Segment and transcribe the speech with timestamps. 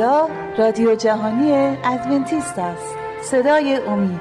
[0.00, 0.28] اینجا
[0.58, 1.52] رادیو جهانی
[1.84, 2.94] ادونتیست است.
[3.22, 4.20] صدای امید.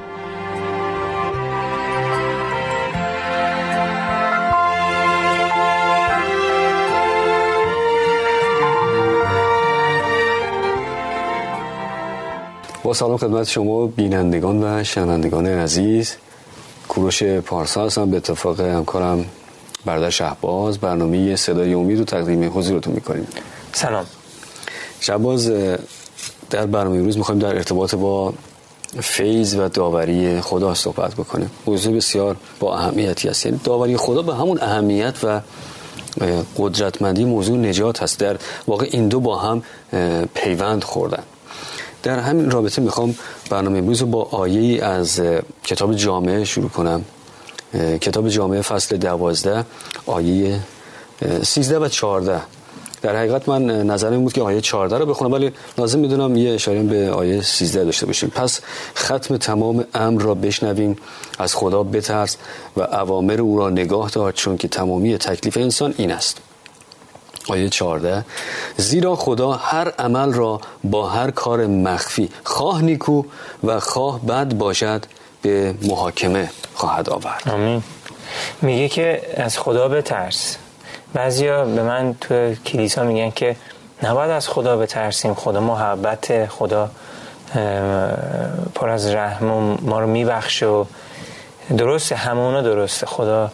[12.83, 16.15] با سلام خدمت شما بینندگان و شنوندگان عزیز.
[16.87, 18.11] کوروش پارسا هستم.
[18.11, 19.25] به اتفاق همکارم
[19.85, 23.27] برادر شهباز برنامه صدای امید رو تقدیم حضورتون می‌کنیم.
[23.71, 24.05] سلام.
[24.99, 25.51] شهباز
[26.49, 28.33] در برنامه روز می‌خوایم در ارتباط با
[28.99, 31.51] فیض و داوری خدا صحبت بکنیم.
[31.65, 33.45] موضوع بسیار با اهمیتی است.
[33.45, 35.41] یعنی داوری خدا به همون اهمیت و
[36.57, 38.19] قدرتمندی موضوع نجات هست.
[38.19, 39.63] در واقع این دو با هم
[40.33, 41.23] پیوند خوردن.
[42.03, 43.15] در همین رابطه می‌خوام
[43.49, 45.21] برنامه امروز رو با آیه از
[45.63, 47.05] کتاب جامعه شروع کنم.
[48.01, 49.65] کتاب جامعه فصل دوازده
[50.05, 50.59] آیه
[51.43, 52.41] سیزده و چارده
[53.01, 56.83] در حقیقت من نظرم بود که آیه 14 رو بخونم ولی لازم می‌دونم یه اشاره
[56.83, 58.29] به آیه 13 داشته باشیم.
[58.29, 58.59] پس
[58.97, 60.97] ختم تمام امر را بشنویم
[61.39, 62.37] از خدا بترس
[62.77, 66.37] و اوامر او را نگاه دار چون که تمامی تکلیف انسان این است.
[67.47, 68.25] آیه 14
[68.77, 73.23] زیرا خدا هر عمل را با هر کار مخفی خواه نیکو
[73.63, 75.05] و خواه بد باشد
[75.41, 77.49] به محاکمه خواهد آورد.
[77.49, 77.83] آمین.
[78.61, 80.57] میگه که از خدا بترس.
[81.13, 83.55] بعضیا به من تو کلیسا میگن که
[84.03, 86.89] نباید از خدا بترسیم خدا محبت خدا
[88.75, 89.45] پر از رحم
[89.81, 90.85] ما رو میبخشه و
[91.77, 93.05] درسته همونو درسته.
[93.05, 93.51] خدا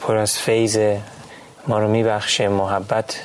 [0.00, 0.78] پر از فیض
[1.68, 3.20] ما رو میبخشه محبت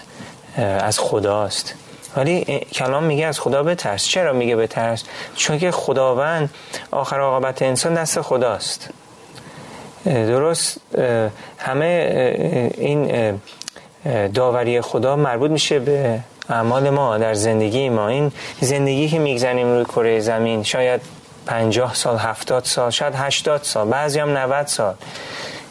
[0.57, 1.73] از خداست.
[2.15, 4.03] ولی کلام میگه از خدا بترس.
[4.03, 5.03] چرا میگه بترس؟
[5.35, 6.49] چون که خداوند
[6.91, 8.89] آخر عاقبت انسان دست خداست.
[10.05, 10.77] درست.
[11.57, 11.85] همه
[12.77, 13.39] این
[14.33, 18.07] داوری خدا مربوط میشه به اعمال ما در زندگی ما.
[18.07, 21.01] این زندگی که میگذنیم روی کره زمین شاید
[21.45, 24.93] پنجاه سال هفتاد سال شاید هشتاد سال بعضی هم 90 سال.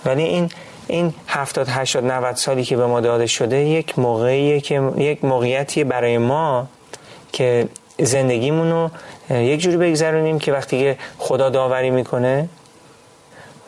[0.05, 0.51] ولی این
[0.87, 5.85] این هفتاد هشتاد 90 سالی که به ما داده شده یک موقعیه که یک موقعیتی
[5.85, 6.67] برای ما
[7.33, 8.91] که زندگیمون رو
[9.37, 12.49] یک جوری بگذرونیم که وقتی که خدا داوری می‌کنه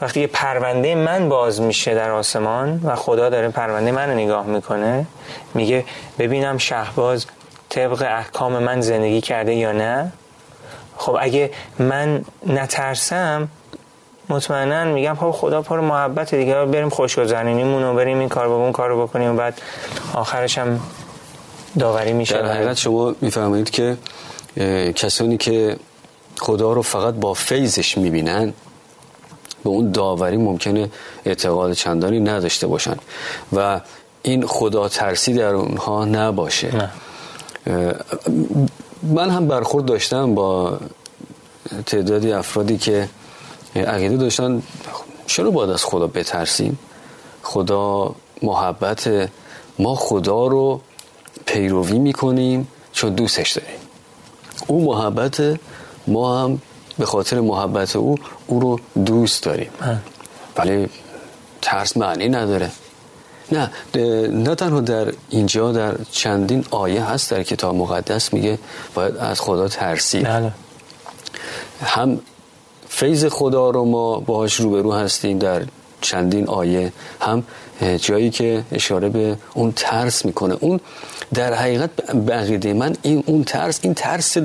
[0.03, 4.47] وقتی که پرونده من باز میشه در آسمان و خدا داره پرونده من رو نگاه
[4.47, 5.07] می‌کنه
[5.55, 5.85] میگه
[6.19, 7.27] ببینم شهباز
[7.69, 10.13] طبق احکام من زندگی کرده یا نه.
[10.97, 13.49] خب اگه من نترسم
[14.29, 18.73] مطمئنا میگم خب خدا پر محبت دیگه بریم خوشگذرونیمون و بریم این کار با اون
[18.73, 19.61] کارو بکنیم و بعد
[20.15, 20.81] آخرش هم
[21.79, 22.34] داوری میشه.
[22.34, 23.97] در حقیقت شما می‌فهمید که
[24.95, 25.77] کسانی که
[26.39, 28.53] خدا رو فقط با فیضش می‌بینن
[29.65, 30.91] به اون داوری ممکنه
[31.25, 32.97] اعتقاد چندانی نداشته باشن.
[33.53, 33.81] و
[34.23, 36.77] این خدا ترسی در اونها نباشه.
[36.77, 36.91] نه.
[39.03, 40.78] من هم برخورد داشتم با
[41.87, 43.09] تعدادی افرادی که
[43.77, 44.62] عقیده داشتن
[45.27, 46.78] چرا باید از خدا بترسیم؟
[47.43, 49.31] خدا محبت
[49.78, 50.81] ما خدا رو
[51.47, 53.78] پیروی می‌کنیم چون دوستش داریم.
[54.67, 55.59] او محبت
[56.06, 56.61] ما هم
[56.98, 58.14] به خاطر محبت او
[58.47, 59.70] او رو دوست داریم.
[60.56, 60.88] ولی
[61.62, 62.70] ترس معنی نداره.
[63.53, 63.70] نه
[64.28, 68.58] نه تنها در اینجا در چندین آیه هست در کتاب مقدس میگه
[68.94, 70.25] باید از خدا ترسید.
[70.25, 70.53] بله.
[71.84, 72.20] هم
[72.88, 75.62] فیض خدا رو ما باهاش روبرو هستیم در
[76.00, 77.44] چندین آیه هم
[78.00, 80.56] جایی که اشاره به اون ترس می‌کنه.
[80.60, 80.80] اون
[81.34, 81.91] در حقیقت
[82.60, 84.36] به من این اون ترس این ترس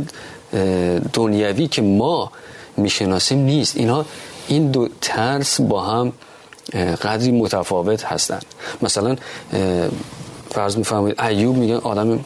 [1.13, 2.31] دنیوی که ما
[2.77, 3.77] می‌شناسیم نیست.
[3.77, 4.05] اینها
[4.47, 6.13] این دو ترس با هم
[7.01, 8.45] قدری متفاوت هستند
[8.81, 9.15] مثلا
[10.51, 12.25] فرض می‌فهمید ایوب میگن آدم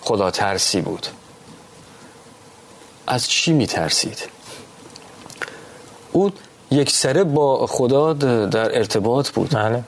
[0.00, 1.06] خدا ترسی بود.
[3.06, 4.18] از چی میترسید؟
[6.12, 6.30] او
[6.70, 8.12] یک سره با خدا
[8.46, 9.50] در ارتباط بود.
[9.50, 9.84] بله.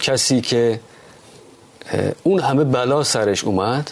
[0.00, 0.80] کسی که
[2.22, 3.90] اون همه بلا سرش اومد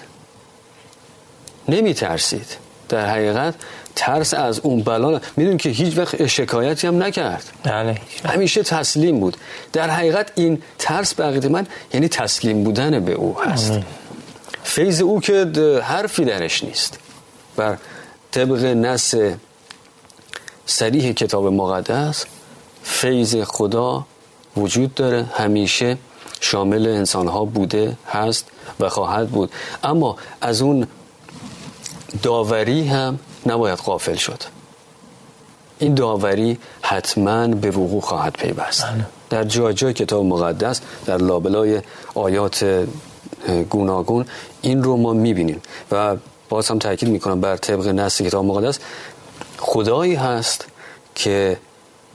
[1.69, 2.47] نمی ترسید
[2.89, 3.55] در حقیقت
[3.97, 7.45] ترس از اون بلا میدون که هیچ وقت شکایتی هم نکرد.
[7.63, 7.99] بله.
[8.25, 9.37] همیشه تسلیم بود.
[9.73, 13.73] در حقیقت این ترس به من یعنی تسلیم بودن به او هست.
[14.63, 15.53] فیض او که
[15.83, 16.99] حرفی درش نیست.
[17.57, 17.77] بر
[18.33, 19.15] طبق نس
[20.67, 22.25] سریح کتاب مقدس
[22.83, 24.07] فیض خدا
[24.57, 25.27] وجود داره.
[25.35, 25.97] همیشه
[26.41, 28.47] شامل انسان ها بوده هست
[28.81, 29.51] و خواهد بود.
[29.85, 30.87] اما از اون
[32.23, 34.43] داوری هم نباید قافل شد.
[35.79, 38.85] این داوری حتما به وقوع خواهد پیوست.
[38.85, 39.07] بله.
[39.31, 41.83] در جای جای کتاب مقدس در لابلای
[42.15, 42.87] آیات
[43.71, 44.27] گوناگون
[44.63, 45.63] این رو ما می‌بینیم
[45.93, 46.17] و
[46.49, 48.79] باز هم تاکید می‌کنم بر طبق نص کتاب مقدس
[49.59, 50.67] خدایی هست
[51.15, 51.59] که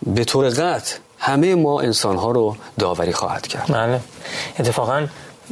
[0.06, 3.74] به طور قطع همه ما انسان ها رو داوری خواهد کرد.
[3.74, 4.00] بله.
[4.60, 5.08] اتفاقا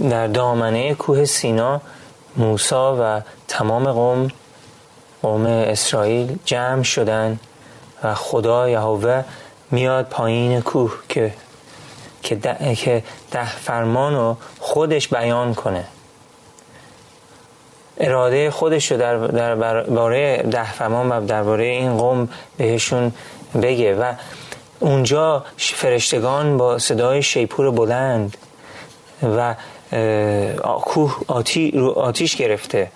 [0.10, 1.82] در دامنه کوه سینا
[2.38, 4.28] موسا و تمام قوم
[5.22, 7.40] قوم اسرائیل جمع شدن
[8.04, 9.24] و خدا یهوه
[9.72, 11.34] میاد پایین کوه که
[12.24, 15.84] که ده, که ده فرمان رو خودش بیان کنه.
[17.98, 23.12] اراده خودش رو در درباره ده فرمان و درباره این قوم بهشون
[23.62, 24.14] بگه و
[24.80, 28.38] اونجا فرشتگان با صدای شیپور بلند
[29.38, 29.56] و
[30.82, 32.92] کوه آتی رو آتیش گرفته.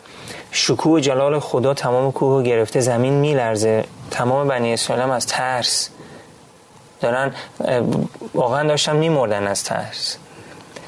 [0.52, 3.84] شکوه جلال خدا تمام کوه رو گرفته زمین میلرزه.
[4.12, 5.90] تمام بنی اسرائیل از ترس.
[7.02, 7.34] دارن
[8.34, 10.18] واقعا داشتن میمردن از ترس.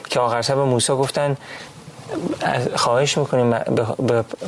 [0.10, 1.38] که آخر به موسی گفتن
[2.76, 3.50] خواهش می‌کنیم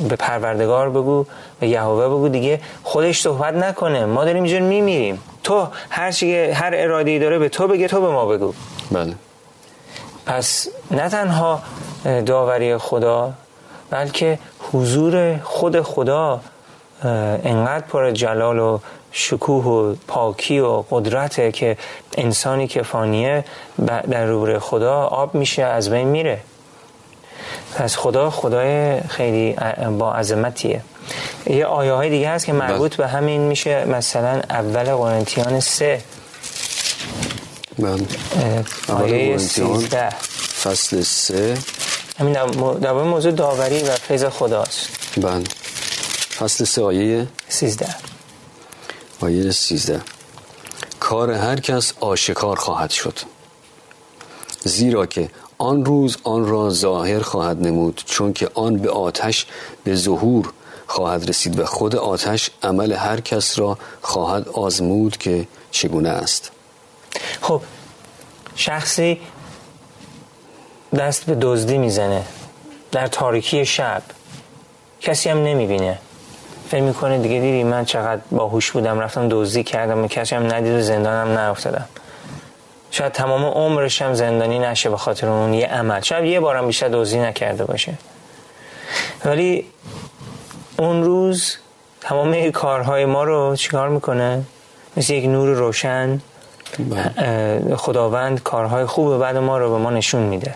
[0.08, 1.26] به پروردگار بگو
[1.60, 4.04] به یهوه بگو دیگه خودش صحبت نکنه.
[4.04, 5.22] ما داریم اینجور میمیریم.
[5.44, 8.54] تو هر چی هر ارادی داره به تو بگه تو به ما بگو.
[8.90, 9.14] بله.
[10.26, 11.62] پس نه تنها
[12.26, 13.32] داوری خدا
[13.90, 14.38] بلکه
[14.72, 16.40] حضور خود خدا
[17.44, 18.78] انقدر پر جلال و
[19.12, 21.76] شکوه و پاکی و قدرته که
[22.18, 23.44] انسانی که فانیه
[23.86, 26.40] در روبر خدا آب میشه از بین میره.
[27.74, 29.56] پس خدا خدای خیلی
[29.98, 30.80] با عظمتیه.
[31.46, 36.00] یه آیه های دیگه هست که مربوط به همین میشه مثلا اول قرنتیان سه.
[37.78, 38.06] بله.
[38.88, 40.10] آیه سیزده.
[40.62, 41.58] فصل سه.
[42.18, 42.32] همین
[42.80, 44.88] در موضوع داوری و فیض خداست.
[45.16, 45.44] بله.
[46.38, 47.94] فصل سه آیه سیزده.
[49.20, 50.00] آیه سیزده.
[51.00, 53.18] کار هر کس آشکار خواهد شد.
[54.64, 59.46] زیرا که آن روز آن را ظاهر خواهد نمود چون که آن به آتش
[59.84, 60.52] به ظهور
[60.86, 66.50] خواهد رسید و خود آتش عمل هر کس را خواهد آزمود که چگونه است.
[67.46, 67.62] خب
[68.56, 69.20] شخصی
[70.98, 72.22] دست به دزدی می‌زنه
[72.92, 74.02] در تاریکی شب.
[75.00, 75.98] کسی هم نمی‌بینه.
[76.68, 80.72] فکر می‌کنه دیگه دیدی من چقدر باهوش بودم رفتم دزدی کردم و کسی هم ندید
[80.72, 81.84] و زندانم نیفتادم.
[82.90, 86.00] شاید تمام عمرش هم زندانی نشه به خاطر اون یه عمل.
[86.00, 87.94] شاید یه بارم بیشتر دزدی نکرده باشه.
[89.24, 89.66] ولی
[90.78, 91.56] اون روز
[92.00, 94.42] تمام کارهای ما رو چیکار می‌کنه؟
[94.96, 96.20] مثل یک نور روشن.
[97.76, 100.54] خداوند کارهای خوب بعد ما رو به ما نشون میده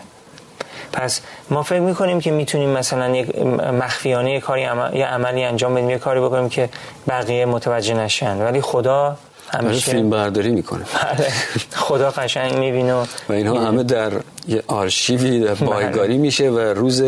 [0.93, 3.39] پس ما فکر می‌کنیم که می‌تونیم مثلا یک
[3.81, 4.61] مخفیانه کاری
[4.93, 6.69] یه عملی انجام بدیم یه کاری بکنیم که
[7.07, 9.17] بقیه متوجه نشن ولی خدا
[9.53, 11.27] همیشه فیلم برداری می‌کنه بله.
[11.75, 14.11] خدا قشنگ می‌بینه و اینها همه در
[14.47, 15.69] یه آرشیوی در بله.
[15.69, 17.03] بایگاری میشه و روز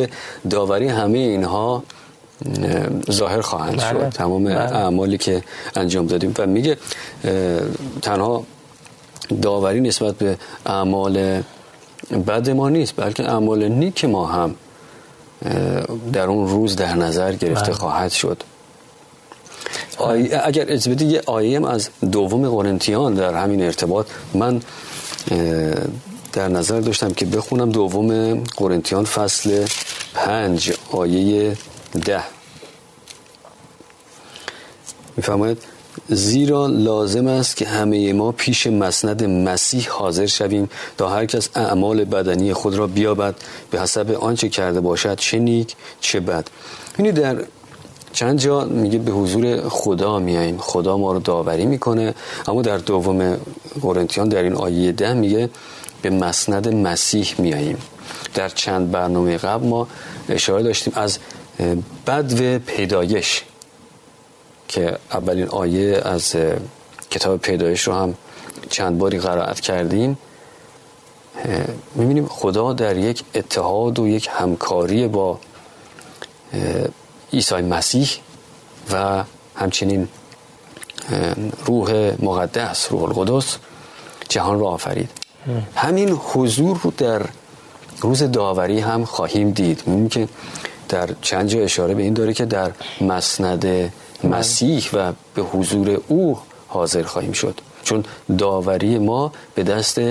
[0.50, 1.84] داوری همه اینها
[3.12, 3.90] ظاهر خواهند بله.
[3.90, 4.56] شد تمام بله.
[4.56, 5.44] اعمالی که
[5.76, 6.78] انجام دادیم و میگه
[8.02, 8.44] تنها
[9.42, 11.44] داوری نسبت به اعمال
[12.28, 14.56] بد ما نیست بلکه اعمال نیک ما هم
[16.14, 17.74] در اون روز در نظر گرفته بله.
[17.74, 18.44] خواهد شد
[20.44, 24.62] اگر اجازه یه آیه از دوم قرنتیان در همین ارتباط من
[26.34, 29.66] در نظر داشتم که بخونم دوم قرنتیان فصل
[30.14, 31.58] پنج آیه
[32.06, 32.24] ده
[35.18, 35.73] میفرماید
[36.10, 42.04] زیرا لازم است که همه ما پیش مسند مسیح حاضر شویم تا هر کس اعمال
[42.04, 43.36] بدنی خود را بیابد.
[43.72, 46.48] به حسب آنچه کرده باشد چه نیک چه بد.
[47.00, 47.44] یعنی در
[48.14, 50.58] چند جا میگه به حضور خدا میاییم.
[50.58, 52.14] خدا ما رو داوری می‌کنه.
[52.48, 53.38] اما در دوم
[53.82, 55.50] قرنتیان در این آیه ده میگه
[56.02, 57.78] به مسند مسیح میاییم.
[58.36, 59.88] در چند برنامه قبل ما
[60.30, 61.18] اشاره داشتیم از
[62.08, 63.44] بدو پیدایش.
[64.74, 66.36] که اولین آیه از
[67.10, 68.16] کتاب پیدایش رو هم
[68.70, 70.18] چند باری قرائت کردیم
[71.96, 75.40] می‌بینیم خدا در یک اتحاد و یک همکاری با
[77.34, 78.10] عیسی مسیح
[78.92, 79.24] و
[79.56, 80.08] همچنین
[81.66, 83.58] روح مقدس روح القدس
[84.30, 85.10] جهان را آفرید.
[85.76, 87.22] همین حضور رو در
[88.02, 89.84] روز داوری هم خواهیم دید.
[89.86, 90.28] می‌بینیم که
[90.90, 96.38] در چند جا اشاره به این داره که در مسند مسیح و به حضور او
[96.68, 97.62] حاضر خواهیم شد.
[97.84, 98.04] چون
[98.38, 100.02] داوری ما به دست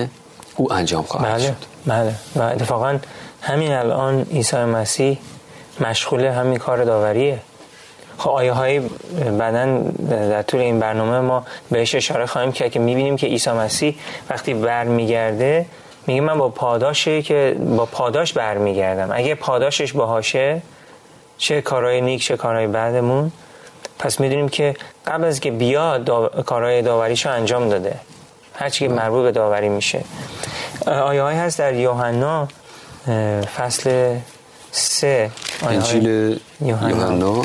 [0.56, 1.46] او انجام خواهد بله.
[1.46, 1.56] شد.
[1.86, 2.14] بله.
[2.36, 2.98] و اتفاقا
[3.42, 5.18] همین الان عیسی مسیح
[5.80, 7.38] مشغول همین کار داوریه.
[8.18, 8.80] خب آیه های
[9.38, 9.78] بعدا
[10.08, 13.96] در طول این برنامه ما بهش اشاره خواهیم کرد که می‌بینیم که عیسی مسیح
[14.30, 15.66] وقتی برمیگرده
[16.06, 19.08] میگه من با پاداشه که با پاداش برمیگردم.
[19.12, 20.62] اگه پاداشش باهاشه
[21.38, 23.32] چه کارهای نیک چه کارهای بعدمون
[24.02, 24.74] پس می‌دونیم که
[25.06, 26.28] قبل از که بیاد داو...
[26.28, 28.00] کارهای داوریشو انجام داده.
[28.54, 30.04] هرچی که مربوط به داوری میشه.
[30.86, 32.48] آیه های هست در یوحنا
[33.56, 34.16] فصل
[34.72, 35.30] سه
[35.62, 37.42] انجیل یوحنا.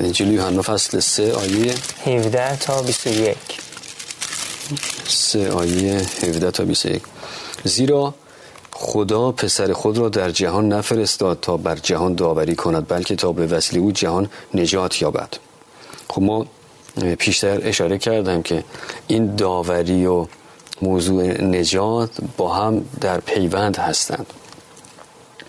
[0.00, 1.74] انجیل یوحنا فصل سه آیه
[2.06, 3.36] 17 تا 21
[5.08, 7.02] سه آیه 17 تا 21
[7.64, 8.14] زیرا
[8.82, 13.46] خدا پسر خود را در جهان نفرستاد تا بر جهان داوری کند بلکه تا به
[13.46, 15.28] وسیله او جهان نجات یابد.
[16.08, 16.46] خب ما
[17.18, 18.64] پیشتر اشاره کردم که
[19.06, 20.26] این داوری و
[20.82, 24.26] موضوع نجات با هم در پیوند هستند.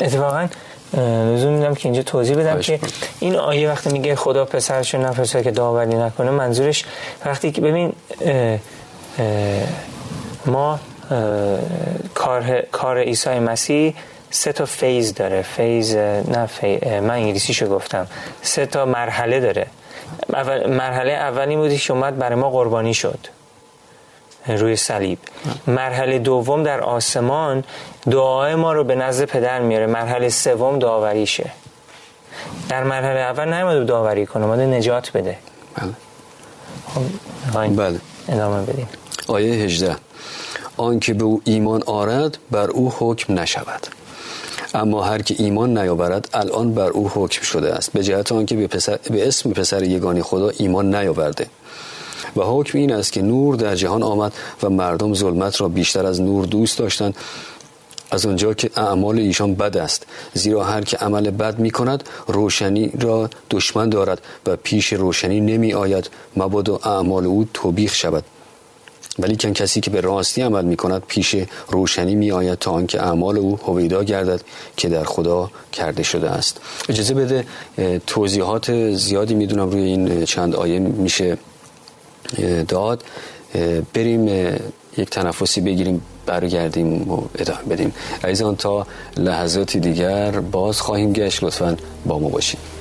[0.01, 0.47] اتفاقا
[0.93, 2.79] لزوم میدم که اینجا توضیح بدم که
[3.19, 6.85] این آیه وقتی میگه خدا پسرش نفرستاد که داوری نکنه منظورش
[7.25, 8.59] وقتی که ببین اه
[9.19, 9.63] اه
[10.45, 10.79] ما
[12.15, 13.95] کار کار عیسی مسیح
[14.29, 15.41] سه تا phase داره.
[15.41, 18.07] phase نه phase من انگلیسیشو گفتم.
[18.41, 19.67] سه تا مرحله داره.
[20.33, 23.19] اول مرحله اولی بودی که اومد برای ما قربانی شد.
[24.47, 25.19] روی صلیب.
[25.67, 27.63] مرحله دوم در آسمان
[28.11, 29.85] دعای ما رو به نزد پدر میاره.
[29.85, 31.51] مرحله سوم داوریشه.
[32.69, 35.37] در مرحله اول نیومد داوری کنه اومده نجات بده.
[35.75, 35.93] بله.
[37.53, 37.99] خب بله.
[38.29, 38.87] ادامه بدیم.
[39.27, 39.95] آیه 18
[40.77, 43.87] آنکه به او ایمان آرد بر او حکم نشود.
[44.73, 47.93] اما هر که ایمان نیاورد الان بر او حکم شده است.
[47.93, 48.67] به جهت آنکه به,
[49.11, 51.47] به اسم پسر یگانی خدا ایمان نیاورده.
[52.35, 56.21] و حکم این است که نور در جهان آمد و مردم ظلمت را بیشتر از
[56.21, 57.15] نور دوست داشتند.
[58.11, 60.05] از آنجا که اعمال ایشان بد است.
[60.33, 65.73] زیرا هر که عمل بد می کند روشنی را دشمن دارد و پیش روشنی نمی
[65.73, 68.23] آید مبادا اعمال او توبیخ شود.
[69.19, 71.35] ولی کن کسی که به راستی عمل می کند پیش
[71.67, 74.41] روشنی می آید تا آنکه اعمال او هویدا گردد
[74.77, 76.61] که در خدا کرده شده است.
[76.89, 77.45] اجازه بده
[78.07, 81.37] توضیحات زیادی می‌دونم روی این چند آیه میشه
[82.67, 83.03] داد.
[83.93, 84.27] بریم
[84.97, 87.93] یک تنفسی بگیریم برگردیم و ادامه بدیم.
[88.23, 88.87] عزیزان تا
[89.17, 91.43] لحظاتی دیگر باز خواهیم گشت.
[91.43, 92.80] لطفا با ما باشید.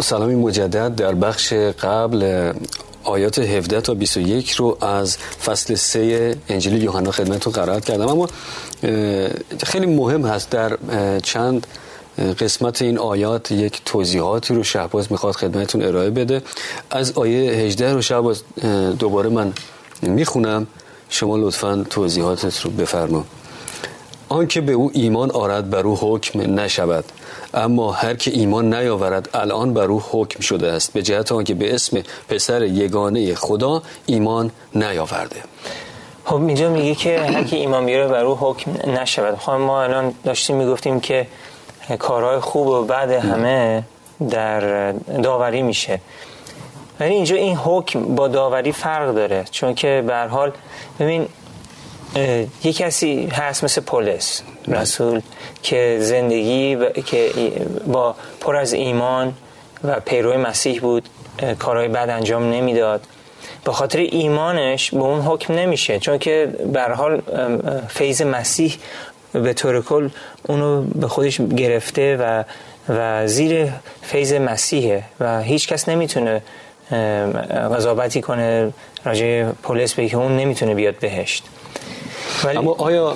[0.00, 2.52] سلامی مجدد در بخش قبل
[3.04, 8.08] آیات 17 تا 21 رو از فصل 3 انجیل یوحنا خدمتتون قرائت کردم.
[8.08, 8.28] اما
[9.62, 10.78] خیلی مهم هست در
[11.22, 11.66] چند
[12.38, 16.42] قسمت این آیات یک توضیحاتی رو شهباز می‌خواد خدمتون ارائه بده.
[16.90, 18.42] از آیه 18 رو شهباز
[18.98, 19.52] دوباره من
[20.02, 20.66] می‌خونم.
[21.10, 23.24] شما لطفا توضیحاتت رو بفرما
[24.28, 27.04] آنکه به او ایمان آرد بر او حکم نشود.
[27.54, 30.92] اما هر که ایمان نیاورد الان بر او حکم شده است.
[30.92, 35.36] به جهت آنکه به اسم پسر یگانه خدا ایمان نیاورده.
[36.24, 39.38] خب اینجا میگه که هر کی ایمان بیاره بر او حکم نشود.
[39.38, 41.26] خب ما الان داشتیم می‌گفتیم که
[41.98, 43.82] کارهای خوب و بعد همه
[44.30, 46.00] در داوری میشه.
[47.00, 49.44] ولی اینجا این حکم با داوری فرق داره.
[49.50, 50.52] چون که به حال
[51.00, 51.28] ببین
[52.64, 55.20] یه کسی هست مثل پولس رسول
[55.62, 57.30] که زندگی که
[57.86, 59.34] با پر از ایمان
[59.84, 61.08] و پیروی مسیح بود
[61.58, 63.00] کارهای بد انجام نمی‌داد.
[63.64, 67.22] به خاطر ایمانش به اون حکم نمیشه چون که به حال
[67.88, 68.76] فیض مسیح
[69.32, 70.08] به طور کل
[70.48, 72.44] اونو به خودش گرفته و
[72.88, 73.68] و زیر
[74.02, 76.42] فیض مسیحه و هیچ کس نمی‌تونه
[77.74, 78.72] قضاوتی کنه
[79.04, 81.44] راجع پولس به که اون نمی‌تونه بیاد بهشت.
[82.44, 82.58] ولی...
[82.58, 83.14] اما آیا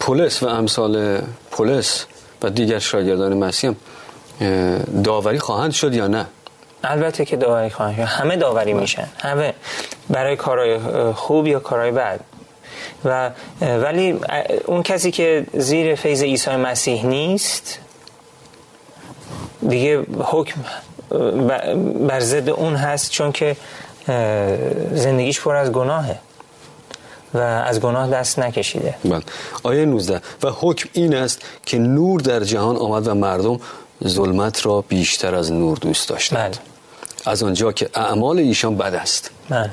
[0.00, 2.06] پولس و امثال پولس
[2.42, 3.70] و دیگر شاگردان مسیح
[5.04, 6.26] داوری خواهند شد یا نه؟
[6.84, 8.02] البته که داوری خواهند شد.
[8.02, 8.72] همه داوری.
[8.72, 9.08] میشن.
[9.18, 9.54] همه.
[10.10, 10.78] برای کارهای
[11.12, 12.20] خوب یا کارهای بد.
[13.04, 14.20] و ولی
[14.66, 17.78] اون کسی که زیر فیض عیسی مسیح نیست
[19.68, 20.60] دیگه حکم
[22.08, 23.56] بر ضد اون هست چون که
[24.92, 26.18] زندگیش پر از گناهه.
[27.34, 28.94] و از گناه دست نکشیده.
[29.04, 29.22] بله.
[29.62, 33.60] آیه 19 و حکم این است که نور در جهان آمد و مردم
[34.06, 36.50] ظلمت را بیشتر از نور دوست داشتند.
[36.50, 36.58] بله.
[37.26, 39.30] از آنجا که اعمال ایشان بد است.
[39.48, 39.70] بله.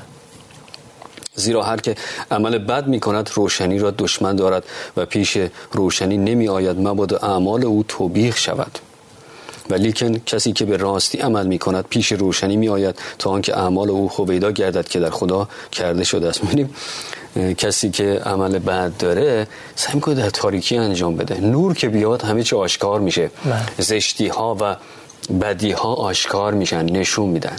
[1.36, 1.96] زیرا هر که
[2.32, 4.64] عمل بد می کند روشنی را دشمن دارد
[4.98, 5.38] و پیش
[5.72, 8.80] روشنی نمی آید مبادا اعمال او توبیخ شود.
[9.70, 13.58] و لیکن کسی که به راستی عمل می کند پیش روشنی می آید تا آنکه
[13.58, 16.44] اعمال او خویدا گردد که در خدا کرده شده است.
[16.44, 16.76] می‌بینیم
[17.36, 21.40] کسی که عمل بد داره سعی می‌کنه در تاریکی انجام بده.
[21.40, 23.32] نور که بیاد همه چی آشکار میشه.
[23.46, 23.62] بله.
[23.78, 24.76] زشتی ها و
[25.42, 27.56] بدی ها آشکار میشن نشون میدن.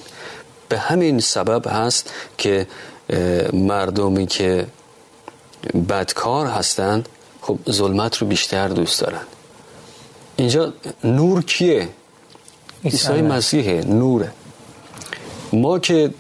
[0.69, 2.67] به همین سبب هست که
[3.53, 4.67] مردمی که
[5.89, 7.09] بدکار هستند
[7.41, 9.21] خب ظلمت رو بیشتر دوست دارن.
[10.37, 10.73] اینجا
[11.05, 11.89] نور کیه؟
[12.85, 14.33] عیسی مسیح نوره.
[15.53, 16.11] ما که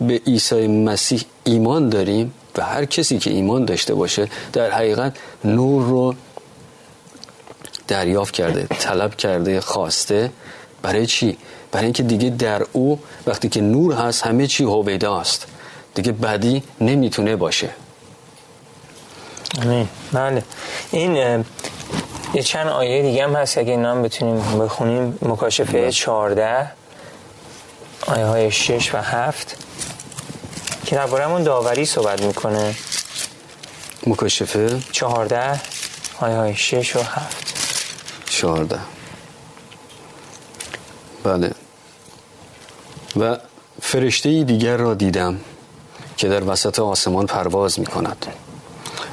[0.00, 5.82] به عیسی مسیح ایمان داریم و هر کسی که ایمان داشته باشه در حقیقت نور
[5.82, 6.14] رو
[7.88, 10.30] دریافت کرده طلب کرده خواسته.
[10.82, 11.38] برای چی؟
[11.72, 15.46] برای اینکه دیگه در او وقتی که نور هست همه چی هویدا است.
[15.94, 17.70] دیگه بدی نمی‌تونه باشه.
[19.62, 19.88] آمین.
[20.12, 20.42] بله.
[20.90, 21.44] این
[22.34, 25.18] یه چند آیه دیگه هم هست اگه نام بتونیم بخونیم.
[25.22, 26.70] مکاشفه 14
[28.06, 29.56] آیه های 6 و 7
[30.86, 32.74] که درباره داوری صحبت می‌کنه.
[34.06, 35.60] مکاشفه؟ 14
[36.20, 37.54] آیه های 6 و 7
[38.26, 38.78] 14
[41.24, 41.50] بله.
[43.16, 43.36] و
[43.82, 45.40] فرشته دیگر را دیدم
[46.16, 48.26] که در وسط آسمان پرواز می کند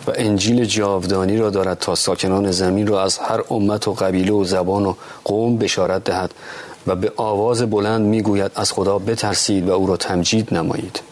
[0.07, 4.43] و انجیل جاودانی را دارد تا ساکنان زمین را از هر امت و قبیله و
[4.43, 6.33] زبان و قوم بشارت دهد
[6.87, 11.10] و به آواز بلند می‌گوید از خدا بترسید و او را تمجید نمایید.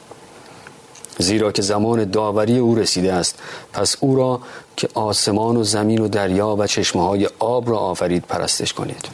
[1.20, 3.40] زیرا که زمان داوری او رسیده است.
[3.74, 4.40] پس او را
[4.78, 9.10] که آسمان و زمین و دریا و چشمه های آب را آفرید پرستش کنید.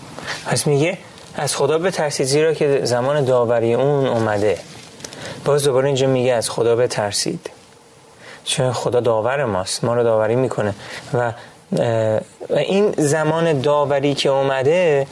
[0.45, 0.97] پس میگه
[1.35, 4.59] از خدا بترسید زیرا که زمان داوری اون اومده.
[5.45, 7.49] باز دوباره اینجا میگه از خدا بترسید.
[8.43, 10.73] چون خدا داور ماست ما رو داوری می‌کنه.
[11.13, 11.33] و
[12.49, 15.07] این زمان داوری که اومده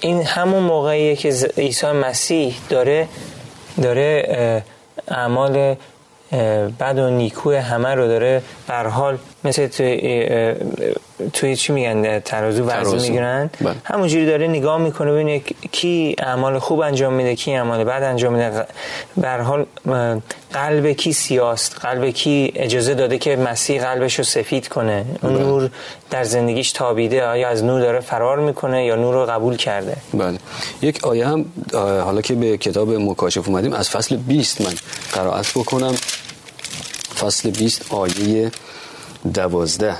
[0.00, 3.08] این همون موقعیه که عیسی مسیح داره
[3.82, 4.64] داره
[5.08, 5.76] اعمال
[6.80, 10.54] بد و نیکو همه رو داره بر حال مثل توی,
[11.32, 13.74] توی چی میگن ترازو وزن می‌گیرن بله.
[13.84, 18.66] همونجوری داره نگاه می‌کنه ببینه کی اعمال خوب انجام میده کی اعمال بد انجام میده.
[19.16, 19.66] بر حال
[20.52, 25.42] قلب کی سیاست؟ قلب کی اجازه داده که مسیح قلبش رو سفید کنه؟ اون بله.
[25.44, 25.70] نور
[26.10, 30.38] در زندگیش تابیده آیا از نور داره فرار می‌کنه یا نور رو قبول کرده؟ بله.
[30.82, 31.44] یک آیه هم
[31.74, 34.74] حالا که به کتاب مکاشف اومدیم از فصل 20 من
[35.12, 35.94] قرائت بکنم.
[37.20, 38.50] فصل 20 آیه
[39.34, 39.96] دوازده.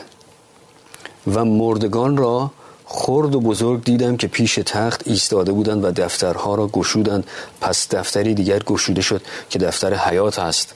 [1.35, 2.51] و مردگان را
[2.85, 7.27] خرد و بزرگ دیدم که پیش تخت ایستاده بودند و دفترها را گشودند.
[7.61, 10.75] پس دفتری دیگر گشوده شد که دفتر حیات است.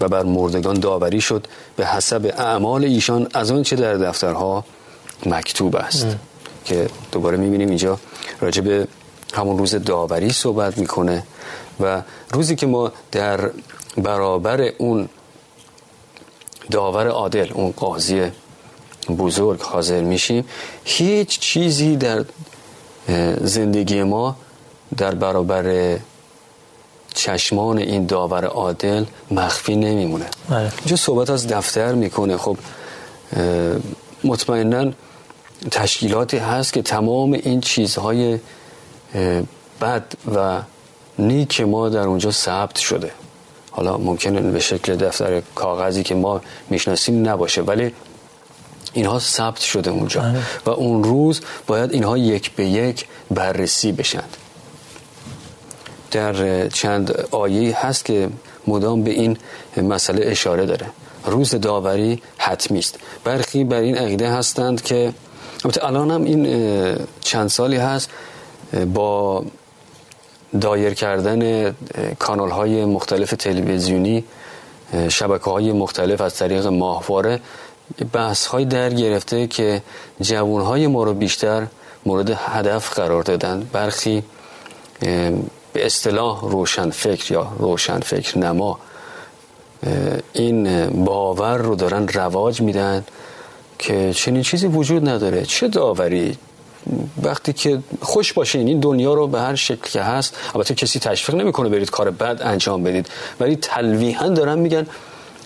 [0.00, 4.64] و بر مردگان داوری شد به حسب اعمال ایشان از آنچه در دفترها
[5.26, 6.06] مکتوب است.
[6.64, 7.98] که دوباره می‌بینیم اینجا
[8.40, 8.88] راجع به
[9.34, 11.22] همون روز داوری صحبت می‌کنه.
[11.80, 12.02] و
[12.32, 13.50] روزی که ما در
[13.96, 15.08] برابر اون
[16.70, 18.30] داور عادل اون قاضی
[19.18, 20.44] بزرگ حاضر میشیم
[20.84, 22.24] هیچ چیزی در
[23.40, 24.36] زندگی ما
[24.96, 25.98] در برابر
[27.14, 30.26] چشمان این داور عادل مخفی نمیمونه.
[30.48, 30.72] بله.
[30.78, 32.36] اینجا صحبت از دفتر می‌کنه.
[32.36, 32.56] خب
[34.24, 34.92] مطمئنا
[35.70, 38.38] تشکیلاتی هست که تمام این چیزهای
[39.80, 40.62] بد و
[41.18, 43.10] نیک ما در اونجا ثبت شده.
[43.74, 47.92] حالا ممکنه به شکل دفتر کاغذی که ما می‌شناسیم نباشه ولی
[48.92, 50.20] اینها ثبت شده اونجا.
[50.20, 50.38] بله.
[50.66, 54.36] و اون روز باید اینها یک به یک بررسی بشند
[56.10, 58.28] در چند آیه هست که
[58.66, 59.36] مدام به این
[59.76, 60.86] مسئله اشاره داره.
[61.24, 62.98] روز داوری حتمی است.
[63.24, 65.12] برخی بر این عقیده هستند که
[65.82, 66.46] الان هم این
[67.20, 68.10] چند سالی هست
[68.94, 69.44] با
[70.60, 71.74] دایر کردن
[72.18, 74.24] کانال های مختلف تلویزیونی
[75.08, 77.40] شبکه های مختلف از طریق ماهواره
[78.12, 79.82] بحث های در گرفته که
[80.20, 81.66] جوان های ما رو بیشتر
[82.06, 83.68] مورد هدف قرار دادن.
[83.72, 84.22] برخی
[85.72, 88.78] به اصطلاح روشن فکر یا روشن فکر نما
[90.32, 93.04] این باور رو دارن رواج میدن
[93.78, 95.44] که چنین چیزی وجود نداره.
[95.44, 96.38] چه داوری؟
[97.22, 100.36] وقتی که خوش باشین این دنیا رو به هر شکل که هست.
[100.54, 103.08] البته کسی تشویق نمی‌کنه برید کار بد انجام بدید.
[103.40, 104.86] ولی تلویحا دارن میگن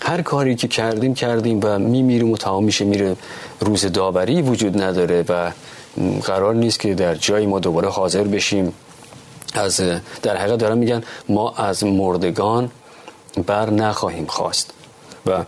[0.01, 3.15] هر کاری که کردیم کردیم و میمیریم و تمام میشه میره.
[3.59, 5.51] روز داوری وجود نداره و
[6.23, 8.73] قرار نیست که در جایی ما دوباره حاضر بشیم.
[9.53, 9.81] از
[10.21, 12.71] در حقیقت دارن میگن ما از مردگان
[13.47, 14.73] بر نخواهیم خواست.
[15.25, 15.43] و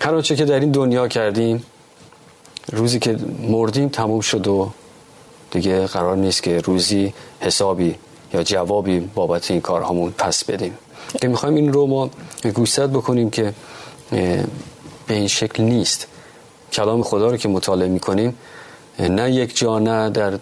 [0.00, 1.64] هر آنچه که در این دنیا کردیم
[2.72, 4.70] روزی که مردیم تموم شد و
[5.50, 7.94] دیگه قرار نیست که روزی حسابی
[8.34, 10.78] یا جوابی بابت این کارهامون پس بدیم.
[11.20, 12.10] که می‌خوایم این رو ما
[12.54, 13.52] گوشزد بکنیم که
[15.06, 16.06] به این شکل نیست.
[16.72, 18.34] کلام خدا رو که مطالعه می‌کنیم
[18.98, 20.38] نه یک جا نه در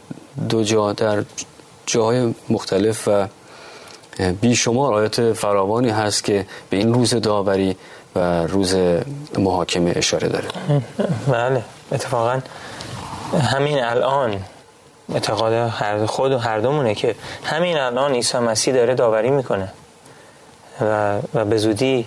[0.48, 1.24] دو جا در
[1.86, 3.26] جاهای مختلف و
[4.40, 7.76] بیشمار آیات فراوانی هست که به این روز داوری
[8.16, 8.76] و روز
[9.38, 10.48] محاکمه اشاره داره.
[11.28, 12.40] بله اتفاقا
[13.54, 14.40] همین الان
[15.14, 17.14] اعتقاد هر خود و هر دومونه که
[17.44, 19.72] همین الان عیسی مسیح داره داوری می‌کنه.
[20.80, 22.06] و, و به زودی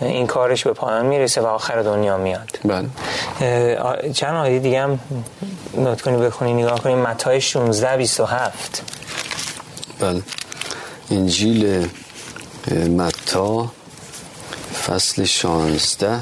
[0.00, 2.58] این کارش به پایان می‌رسه و آخر دنیا میاد.
[2.64, 2.88] بله.
[4.12, 5.00] چند آیه دیگه هم
[5.74, 8.82] نوت کنی بخونی نگاه کنیم متای 16 27
[10.00, 10.22] بله.
[11.10, 11.88] انجیل
[12.96, 13.72] متا
[14.86, 16.20] فصل 16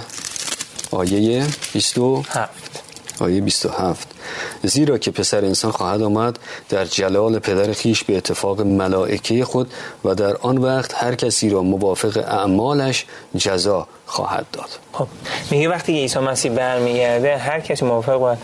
[0.91, 2.83] آیه 27
[3.21, 4.14] آیه 27
[4.63, 9.73] زیرا که پسر انسان خواهد آمد در جلال پدر خیش به اتفاق ملائکه خود
[10.05, 14.69] و در آن وقت هر کسی را موافق اعمالش جزا خواهد داد.
[14.93, 15.07] خب
[15.51, 18.37] میگه وقتی عیسی مسیح برمیگرده هر کسی موافق با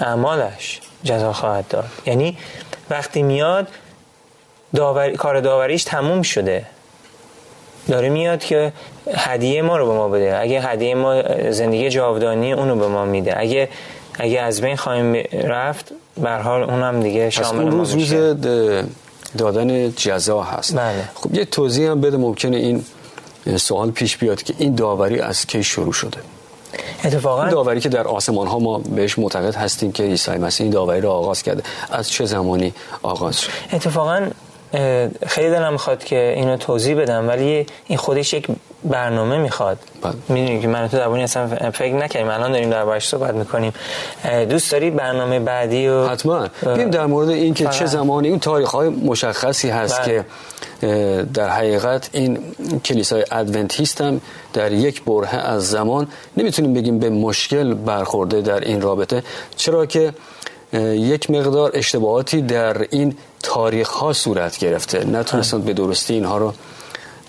[0.00, 1.84] اعمالش جزا خواهد داد.
[2.06, 2.38] یعنی
[2.90, 3.68] وقتی میاد
[4.74, 5.10] داور...
[5.10, 6.66] کار داوریش تموم شده.
[7.88, 8.72] داره میاد که
[9.14, 10.38] هدیه ما رو به ما بده.
[10.40, 13.40] اگه هدیه ما زندگی جاودانی اونو به ما میده.
[13.40, 13.68] اگه
[14.18, 18.12] اگه از بین خواهیم رفت به حال اونم دیگه شامل اون روز روز
[19.38, 20.76] دادن جزا هست.
[20.76, 21.08] بله.
[21.14, 22.84] خب یه توضیح هم بده ممکنه این
[23.56, 26.18] سوال پیش بیاد که این داوری از کی شروع شده؟
[27.04, 31.00] اتفاقا داوری که در آسمان ها ما بهش معتقد هستیم که عیسی مسیح این داوری
[31.00, 31.62] رو آغاز کرده.
[31.90, 34.28] از چه زمانی آغاز شد؟ اتفاقا
[35.26, 38.46] خیلی دلم می‌خواد که اینو توضیح بدم ولی این خودش یک
[38.84, 39.78] برنامه می‌خواد.
[40.02, 40.14] بله.
[40.28, 42.28] می‌دونی که من تو درباره اصلا فکر نکردیم.
[42.28, 43.72] الان داریم در صحبت می‌کنیم.
[44.48, 46.48] دوست داری برنامه بعدی و حتما.
[46.62, 50.06] بیم در مورد این که چه زمانی اون تاریخ های مشخصی هست بله.
[50.06, 50.24] که
[51.34, 52.38] در حقیقت این
[52.84, 54.20] کلیسای ادونتیست هم
[54.52, 59.22] در یک بره از زمان نمی‌تونیم بگیم به مشکل برخورده در این رابطه.
[59.56, 60.12] چرا که
[61.12, 65.04] یک مقدار اشتباهاتی در این تاریخ ها صورت گرفته.
[65.04, 66.52] نتونستند به درستی اینها رو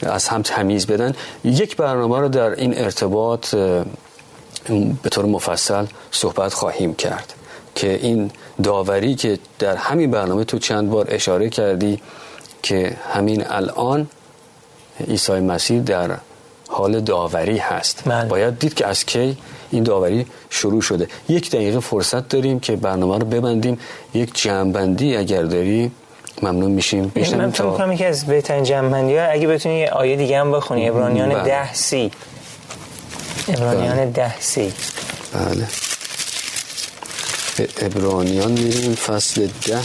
[0.02, 3.56] از هم تمیز بدن یک برنامه رو در این ارتباط
[5.04, 7.34] به طور مفصل صحبت خواهیم کرد
[7.76, 8.32] که این
[8.64, 12.02] داوری که در همین برنامه تو چند بار اشاره کردی
[12.64, 14.08] که همین الان
[15.08, 16.18] عیسی مسیح در
[16.68, 18.20] حال داوری هست من.
[18.20, 18.30] بله.
[18.30, 19.38] باید دید که از کی
[19.72, 23.80] این داوری شروع شده یک دقیقه فرصت داریم که برنامه رو ببندیم
[24.14, 25.92] یک جمعبندی اگر داری
[26.44, 27.12] ممنون میشیم.
[27.16, 30.90] من فکر کنم یکی از بهترین جمعبندی ها اگه بتونی یه آیه دیگه هم بخونی
[30.90, 31.44] ابرانیان بله.
[31.44, 32.12] ده سی.
[33.48, 33.58] بله.
[33.58, 34.74] ابرانیان ده سی.
[35.34, 35.68] بله.
[37.82, 39.80] ابرانیان میریم فصل ده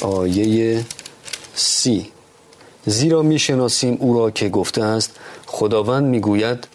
[0.00, 0.84] آیه
[1.54, 2.10] سی.
[2.86, 5.10] زیرا می‌شناسیم او را که گفته است
[5.46, 6.68] خداوند می‌گوید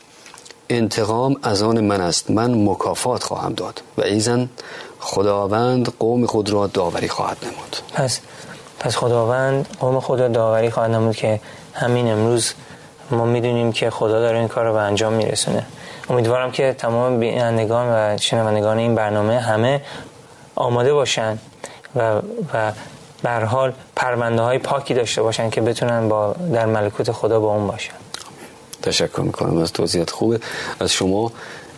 [0.69, 3.81] انتقام از آن من است من مکافات خواهم داد.
[3.97, 4.49] و ایزن
[4.99, 7.77] خداوند قوم خود را داوری خواهد نمود.
[7.93, 8.19] پس
[8.79, 11.39] پس خداوند قوم خود را داوری خواهد نمود که
[11.73, 12.53] همین امروز
[13.11, 15.65] ما می‌دونیم که خدا داره این کار رو به انجام میرسونه.
[16.09, 19.81] امیدوارم که تمام بینندگان و شنوندگان این برنامه همه
[20.55, 21.37] آماده باشن
[21.95, 22.21] و
[22.53, 22.71] و
[23.23, 27.67] بر حال پرونده های پاکی داشته باشن که بتونن با در ملکوت خدا با اون
[27.67, 27.93] باشن.
[28.81, 29.57] تشکر می‌کنم.
[29.57, 30.39] از توضیحات خوبه.
[30.79, 31.31] از شما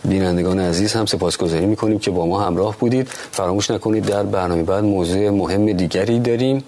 [0.04, 3.08] بینندگان عزیز هم سپاسگزاری می‌کنیم که با ما همراه بودید.
[3.08, 6.64] فراموش نکنید در برنامه بعد موضوع مهم دیگری داریم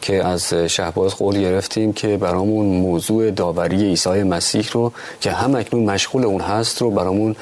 [0.00, 5.84] که از شهباز قول گرفتیم که برامون موضوع داوری عیسی مسیح رو که هم اکنون
[5.84, 7.36] مشغول اون هست رو برامون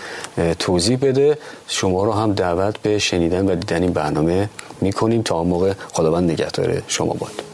[0.58, 1.38] توضیح بده.
[1.68, 4.48] شما رو هم دعوت به شنیدن و دیدن این برنامه
[4.80, 7.53] می‌کنیم تا موقع خداوند نگهدار شما باد.